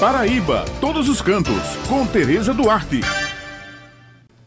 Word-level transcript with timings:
Paraíba, 0.00 0.64
todos 0.80 1.08
os 1.08 1.20
cantos, 1.20 1.76
com 1.88 2.06
Tereza 2.06 2.54
Duarte. 2.54 3.00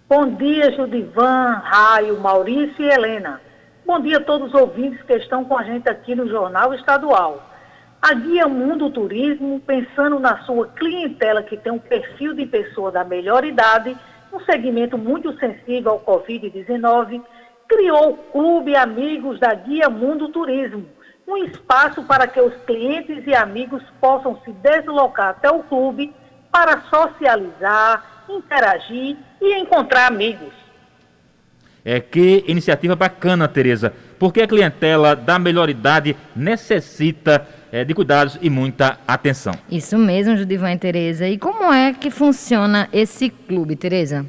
Bom 0.08 0.34
dia, 0.36 0.72
Judivan, 0.72 1.62
Raio, 1.62 2.18
Maurício 2.22 2.82
e 2.82 2.90
Helena. 2.90 3.42
Bom 3.86 4.00
dia 4.00 4.20
a 4.20 4.24
todos 4.24 4.48
os 4.48 4.54
ouvintes 4.54 5.04
que 5.04 5.12
estão 5.12 5.44
com 5.44 5.58
a 5.58 5.64
gente 5.64 5.90
aqui 5.90 6.16
no 6.16 6.26
Jornal 6.30 6.74
Estadual. 6.74 7.46
A 8.02 8.14
Guia 8.14 8.48
Mundo 8.48 8.90
Turismo, 8.92 9.60
pensando 9.60 10.20
na 10.20 10.42
sua 10.44 10.70
clientela 10.70 11.44
que 11.44 11.58
tem 11.58 11.74
um 11.74 11.80
perfil 11.80 12.34
de 12.34 12.46
pessoa 12.46 12.90
da 12.90 13.04
melhor 13.04 13.44
idade, 13.44 13.98
um 14.32 14.40
segmento 14.46 14.98
muito 14.98 15.38
sensível 15.38 15.92
ao 15.92 16.00
Covid-19, 16.00 17.22
criou 17.68 18.12
o 18.12 18.18
Clube 18.32 18.74
Amigos 18.74 19.38
da 19.42 19.54
Guia 19.54 19.90
Mundo 19.90 20.30
Turismo, 20.30 20.86
um 21.32 21.46
espaço 21.46 22.04
para 22.04 22.28
que 22.28 22.42
os 22.42 22.54
clientes 22.66 23.26
e 23.26 23.34
amigos 23.34 23.82
possam 24.00 24.40
se 24.44 24.52
deslocar 24.52 25.30
até 25.30 25.50
o 25.50 25.64
clube 25.64 26.14
para 26.52 26.82
socializar, 26.90 28.26
interagir 28.30 29.18
e 29.42 29.60
encontrar 29.60 30.08
amigos. 30.08 30.52
É 31.84 32.00
que 32.00 32.44
iniciativa 32.48 32.96
bacana, 32.96 33.48
Tereza, 33.48 33.94
porque 34.20 34.42
a 34.42 34.48
clientela 34.48 35.16
da 35.16 35.40
melhor 35.40 35.70
idade 35.70 36.16
necessita 36.36 37.48
é, 37.72 37.84
de 37.84 37.96
cuidados 37.96 38.38
e 38.42 38.50
muita 38.50 39.00
atenção. 39.08 39.54
Isso 39.70 39.98
mesmo, 39.98 40.36
Judivan 40.36 40.74
e 40.74 40.78
Tereza. 40.78 41.28
E 41.28 41.38
como 41.40 41.74
é 41.74 41.94
que 41.94 42.12
funciona 42.12 42.88
esse 42.94 43.30
clube, 43.30 43.76
Tereza? 43.76 44.26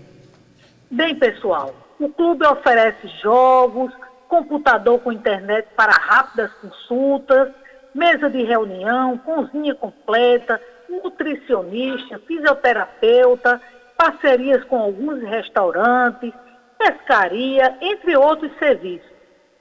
Bem, 0.90 1.14
pessoal, 1.16 1.74
o 1.98 2.08
clube 2.08 2.46
oferece 2.46 3.06
jogos, 3.22 3.92
computador 4.32 4.98
com 5.00 5.12
internet 5.12 5.68
para 5.76 5.92
rápidas 5.92 6.50
consultas, 6.54 7.50
mesa 7.94 8.30
de 8.30 8.42
reunião, 8.42 9.18
cozinha 9.18 9.74
completa, 9.74 10.58
nutricionista, 10.88 12.18
fisioterapeuta, 12.20 13.60
parcerias 13.94 14.64
com 14.64 14.78
alguns 14.78 15.22
restaurantes, 15.22 16.32
pescaria, 16.78 17.76
entre 17.82 18.16
outros 18.16 18.50
serviços. 18.58 19.12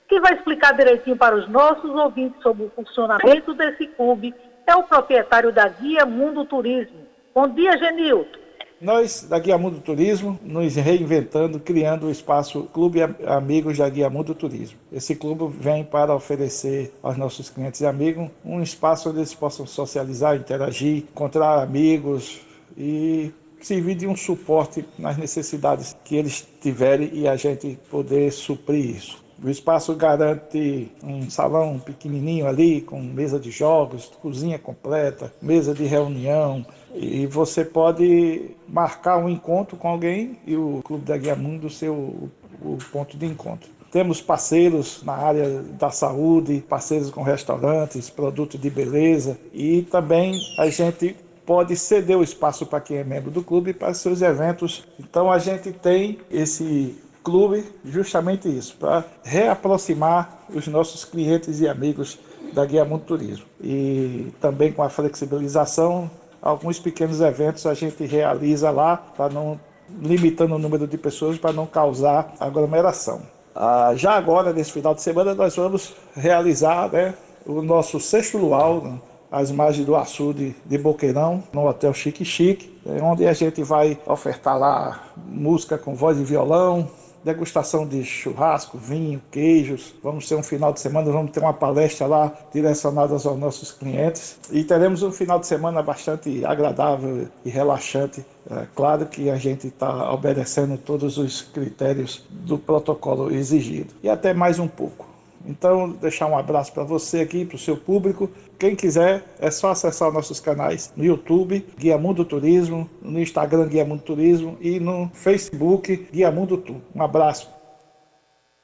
Quem 0.08 0.22
vai 0.22 0.36
explicar 0.36 0.74
direitinho 0.74 1.18
para 1.18 1.36
os 1.36 1.50
nossos 1.50 1.92
ouvintes 1.92 2.42
sobre 2.42 2.64
o 2.64 2.70
funcionamento 2.70 3.54
desse 3.54 3.88
clube 3.88 4.34
é 4.66 4.74
o 4.74 4.84
proprietário 4.84 5.52
da 5.52 5.68
Guia 5.68 6.06
Mundo 6.06 6.46
Turismo. 6.46 7.06
Bom 7.36 7.50
dia, 7.50 7.78
Genilton. 7.78 8.40
Nós, 8.82 9.28
da 9.30 9.38
Guia 9.38 9.60
Mundo 9.60 9.80
Turismo, 9.80 10.40
nos 10.44 10.76
reinventando, 10.76 11.60
criando 11.60 12.08
o 12.08 12.12
espaço 12.12 12.64
Clube 12.74 13.00
Amigos 13.28 13.78
da 13.78 13.88
Guia 13.88 14.10
Mundo 14.10 14.34
Turismo. 14.34 14.80
Esse 14.92 15.14
clube 15.14 15.56
vem 15.60 15.84
para 15.84 16.16
oferecer 16.16 16.92
aos 17.04 17.16
nossos 17.16 17.48
clientes 17.48 17.80
e 17.82 17.86
amigos 17.86 18.28
um 18.44 18.60
espaço 18.60 19.10
onde 19.10 19.20
eles 19.20 19.36
possam 19.36 19.68
socializar, 19.68 20.36
interagir, 20.36 21.04
encontrar 21.12 21.62
amigos 21.62 22.42
e 22.76 23.32
servir 23.62 23.94
de 23.94 24.08
um 24.08 24.16
suporte 24.16 24.84
nas 24.98 25.16
necessidades 25.16 25.96
que 26.04 26.16
eles 26.16 26.48
tiverem 26.60 27.12
e 27.14 27.28
a 27.28 27.36
gente 27.36 27.78
poder 27.88 28.32
suprir 28.32 28.96
isso. 28.96 29.24
O 29.44 29.50
espaço 29.50 29.96
garante 29.96 30.92
um 31.04 31.28
salão 31.28 31.80
pequenininho 31.80 32.46
ali, 32.46 32.80
com 32.82 33.02
mesa 33.02 33.40
de 33.40 33.50
jogos, 33.50 34.12
cozinha 34.22 34.60
completa, 34.60 35.34
mesa 35.42 35.74
de 35.74 35.84
reunião, 35.84 36.64
e 36.94 37.26
você 37.26 37.66
pode 37.66 38.52
marcar 38.68 39.18
um 39.18 39.28
encontro 39.28 39.78
com 39.78 39.88
alguém 39.88 40.38
e 40.46 40.56
o 40.56 40.82
Clube 40.84 41.06
da 41.06 41.18
Guia 41.18 41.36
Mundo 41.36 41.72
ser 41.72 41.90
o, 41.90 42.30
o 42.62 42.78
ponto 42.92 43.18
de 43.18 43.26
encontro. 43.26 43.68
Temos 43.92 44.22
parceiros 44.22 45.02
na 45.04 45.14
área 45.14 45.64
da 45.64 45.90
saúde, 45.90 46.64
parceiros 46.70 47.10
com 47.10 47.24
restaurantes, 47.24 48.12
produtos 48.12 48.62
de 48.62 48.70
beleza 48.70 49.40
e 49.52 49.82
também 49.82 50.40
a 50.60 50.70
gente 50.70 51.16
pode 51.46 51.76
ceder 51.76 52.18
o 52.18 52.24
espaço 52.24 52.66
para 52.66 52.80
quem 52.80 52.98
é 52.98 53.04
membro 53.04 53.32
do 53.32 53.44
clube 53.44 53.74
para 53.74 53.94
seus 53.94 54.22
eventos. 54.22 54.88
Então 55.00 55.32
a 55.32 55.40
gente 55.40 55.72
tem 55.72 56.20
esse 56.30 56.96
clube 57.24 57.64
justamente 57.84 58.50
isso, 58.50 58.76
para 58.78 59.04
reaproximar 59.24 60.40
os 60.54 60.68
nossos 60.68 61.06
clientes 61.06 61.62
e 61.62 61.68
amigos 61.68 62.18
da 62.54 62.66
Guia 62.66 62.84
Mundo 62.84 63.04
Turismo. 63.06 63.46
E 63.62 64.32
também 64.40 64.72
com 64.72 64.84
a 64.84 64.90
flexibilização 64.90 66.10
alguns 66.42 66.80
pequenos 66.80 67.22
eventos 67.22 67.66
a 67.66 67.74
gente 67.74 68.04
realiza 68.06 68.72
lá 68.72 68.98
para 68.98 69.32
não 69.32 69.60
limitando 70.00 70.56
o 70.56 70.60
número 70.60 70.88
de 70.88 70.98
pessoas 70.98 71.38
para 71.38 71.54
não 71.54 71.66
causar 71.66 72.34
aglomeração. 72.40 73.22
Ah, 73.54 73.94
já 73.96 74.14
agora, 74.14 74.54
nesse 74.54 74.72
final 74.72 74.96
de 74.96 75.02
semana, 75.02 75.36
nós 75.36 75.56
vamos 75.56 75.94
realizar 76.16 76.90
né, 76.90 77.14
o 77.46 77.62
nosso 77.62 78.00
sexto 78.00 78.38
luau, 78.38 78.82
né, 78.82 78.98
às 79.30 79.52
margens 79.52 79.86
do 79.86 79.96
açude 79.96 80.56
de 80.66 80.78
Boqueirão, 80.78 81.44
no 81.52 81.68
Hotel 81.68 81.94
Chique 81.94 82.24
Chique, 82.24 82.80
né, 82.86 83.02
onde 83.02 83.28
a 83.28 83.34
gente 83.34 83.62
vai 83.64 84.00
ofertar 84.06 84.58
lá 84.58 85.04
música 85.18 85.78
com 85.78 85.94
voz 85.94 86.18
e 86.18 86.24
violão, 86.24 86.90
degustação 87.24 87.88
de 87.88 88.04
churrasco, 88.04 88.78
vinho, 88.78 89.22
queijos. 89.32 89.94
Vamos 90.04 90.28
ter 90.28 90.36
um 90.36 90.44
final 90.44 90.74
de 90.74 90.80
semana, 90.80 91.12
vamos 91.12 91.32
ter 91.32 91.40
uma 91.40 91.54
palestra 91.54 92.08
lá 92.08 92.34
direcionada 92.54 93.14
aos 93.14 93.26
nossos 93.38 93.72
clientes 93.72 94.40
e 94.52 94.64
teremos 94.64 95.04
um 95.04 95.12
final 95.12 95.40
de 95.40 95.48
semana 95.48 95.82
bastante 95.82 96.44
agradável 96.46 97.28
e 97.46 97.50
relaxante. 97.50 98.26
É 98.50 98.66
claro 98.76 99.06
que 99.06 99.30
a 99.30 99.36
gente 99.36 99.68
está 99.68 100.12
obedecendo 100.12 100.78
todos 100.78 101.18
os 101.18 101.42
critérios 101.42 102.24
do 102.30 102.58
protocolo 102.58 103.32
exigido 103.32 103.94
e 104.02 104.10
até 104.10 104.34
mais 104.34 104.58
um 104.60 104.68
pouco. 104.68 105.11
Então, 105.46 105.90
deixar 105.90 106.28
um 106.28 106.38
abraço 106.38 106.74
para 106.74 106.84
você 106.84 107.22
aqui, 107.22 107.46
para 107.46 107.56
o 107.56 107.60
seu 107.60 107.78
público. 107.78 108.30
Quem 108.60 108.76
quiser, 108.76 109.24
é 109.40 109.50
só 109.50 109.72
acessar 109.72 110.12
nossos 110.12 110.40
canais 110.40 110.94
no 110.96 111.04
YouTube, 111.04 111.66
Guia 111.78 111.98
Mundo 111.98 112.24
Turismo, 112.24 112.90
no 113.02 113.20
Instagram, 113.20 113.68
Guia 113.68 113.86
Mundo 113.86 114.04
Turismo 114.04 114.58
e 114.62 114.80
no 114.80 115.10
Facebook, 115.14 116.08
Guia 116.12 116.32
Mundo 116.32 116.58
Tu. 116.58 116.82
Um 116.96 117.02
abraço. 117.02 117.50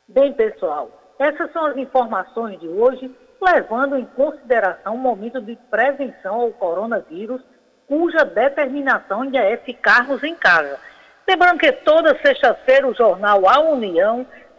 Bem, 0.07 0.33
pessoal, 0.33 0.89
essas 1.19 1.51
são 1.51 1.65
as 1.65 1.77
informações 1.77 2.59
de 2.59 2.67
hoje, 2.67 3.11
levando 3.41 3.97
em 3.97 4.05
consideração 4.05 4.95
o 4.95 4.99
momento 4.99 5.41
de 5.41 5.57
prevenção 5.69 6.41
ao 6.41 6.51
coronavírus, 6.51 7.41
cuja 7.87 8.23
determinação 8.23 9.23
ainda 9.23 9.39
é 9.39 9.57
ficarmos 9.57 10.23
em 10.23 10.35
casa. 10.35 10.79
Lembrando 11.27 11.59
que 11.59 11.71
toda 11.71 12.17
sexta-feira 12.21 12.87
o 12.87 12.93
jornal 12.93 13.47
A 13.49 13.59
União 13.59 14.25